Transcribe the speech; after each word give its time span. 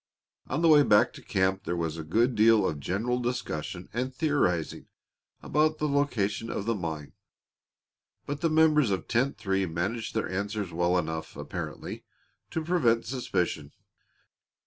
On 0.47 0.63
the 0.63 0.67
way 0.67 0.81
back 0.81 1.13
to 1.13 1.21
camp 1.21 1.63
there 1.65 1.75
was 1.75 1.95
a 1.95 2.03
good 2.03 2.33
deal 2.33 2.67
of 2.67 2.79
general 2.79 3.19
discussion 3.19 3.87
and 3.93 4.11
theorizing 4.11 4.87
about 5.43 5.77
the 5.77 5.87
location 5.87 6.49
of 6.49 6.65
the 6.65 6.73
mine, 6.73 7.13
but 8.25 8.41
the 8.41 8.49
members 8.49 8.89
of 8.89 9.07
Tent 9.07 9.37
Three 9.37 9.67
managed 9.67 10.15
their 10.15 10.27
answers 10.27 10.73
well 10.73 10.97
enough, 10.97 11.35
apparently, 11.37 12.03
to 12.49 12.63
prevent 12.65 13.05
suspicion. 13.05 13.73